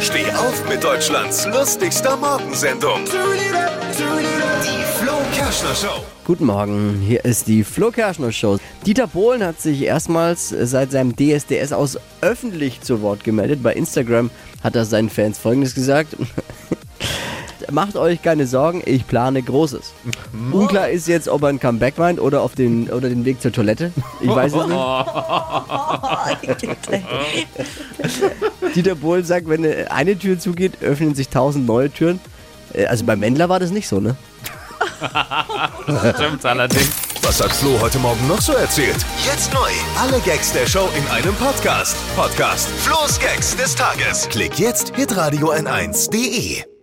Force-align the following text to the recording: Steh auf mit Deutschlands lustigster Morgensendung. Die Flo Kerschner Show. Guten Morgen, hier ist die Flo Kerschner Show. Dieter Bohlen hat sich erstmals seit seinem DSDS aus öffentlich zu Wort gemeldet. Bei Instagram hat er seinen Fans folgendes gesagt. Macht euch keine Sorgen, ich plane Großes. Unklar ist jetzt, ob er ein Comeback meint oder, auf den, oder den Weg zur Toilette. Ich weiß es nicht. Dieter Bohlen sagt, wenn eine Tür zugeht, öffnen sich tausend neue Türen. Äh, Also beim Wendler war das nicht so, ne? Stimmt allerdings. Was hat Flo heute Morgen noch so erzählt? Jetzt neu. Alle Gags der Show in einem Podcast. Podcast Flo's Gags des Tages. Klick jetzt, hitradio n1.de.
Steh 0.00 0.30
auf 0.32 0.68
mit 0.68 0.84
Deutschlands 0.84 1.46
lustigster 1.46 2.18
Morgensendung. 2.18 3.00
Die 3.06 4.84
Flo 4.98 5.12
Kerschner 5.34 5.74
Show. 5.74 6.04
Guten 6.26 6.44
Morgen, 6.44 7.00
hier 7.00 7.24
ist 7.24 7.48
die 7.48 7.64
Flo 7.64 7.90
Kerschner 7.90 8.30
Show. 8.30 8.58
Dieter 8.84 9.06
Bohlen 9.06 9.42
hat 9.42 9.58
sich 9.58 9.82
erstmals 9.82 10.50
seit 10.50 10.90
seinem 10.90 11.16
DSDS 11.16 11.72
aus 11.72 11.98
öffentlich 12.20 12.82
zu 12.82 13.00
Wort 13.00 13.24
gemeldet. 13.24 13.62
Bei 13.62 13.72
Instagram 13.72 14.30
hat 14.62 14.76
er 14.76 14.84
seinen 14.84 15.08
Fans 15.08 15.38
folgendes 15.38 15.74
gesagt. 15.74 16.14
Macht 17.70 17.96
euch 17.96 18.20
keine 18.20 18.46
Sorgen, 18.46 18.82
ich 18.84 19.06
plane 19.06 19.42
Großes. 19.42 19.94
Unklar 20.52 20.90
ist 20.90 21.08
jetzt, 21.08 21.26
ob 21.26 21.42
er 21.42 21.48
ein 21.48 21.58
Comeback 21.58 21.96
meint 21.96 22.20
oder, 22.20 22.42
auf 22.42 22.54
den, 22.54 22.90
oder 22.90 23.08
den 23.08 23.24
Weg 23.24 23.40
zur 23.40 23.50
Toilette. 23.50 23.92
Ich 24.20 24.28
weiß 24.28 24.52
es 24.52 24.66
nicht. 24.66 24.76
Dieter 28.76 28.94
Bohlen 28.94 29.24
sagt, 29.24 29.48
wenn 29.48 29.64
eine 29.88 30.18
Tür 30.18 30.38
zugeht, 30.38 30.82
öffnen 30.82 31.14
sich 31.14 31.28
tausend 31.30 31.66
neue 31.66 31.90
Türen. 31.90 32.20
Äh, 32.72 32.86
Also 32.86 33.04
beim 33.04 33.20
Wendler 33.20 33.48
war 33.48 33.58
das 33.58 33.70
nicht 33.70 33.88
so, 33.88 34.00
ne? 34.00 34.16
Stimmt 36.14 36.44
allerdings. 36.44 36.90
Was 37.22 37.42
hat 37.42 37.52
Flo 37.52 37.78
heute 37.80 37.98
Morgen 37.98 38.26
noch 38.28 38.40
so 38.40 38.52
erzählt? 38.52 38.96
Jetzt 39.24 39.52
neu. 39.52 39.70
Alle 39.98 40.20
Gags 40.20 40.52
der 40.52 40.66
Show 40.66 40.88
in 40.96 41.06
einem 41.10 41.34
Podcast. 41.34 41.96
Podcast 42.14 42.68
Flo's 42.78 43.18
Gags 43.18 43.56
des 43.56 43.74
Tages. 43.74 44.28
Klick 44.28 44.58
jetzt, 44.58 44.94
hitradio 44.94 45.52
n1.de. 45.52 46.75